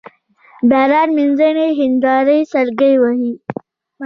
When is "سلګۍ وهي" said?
2.51-3.33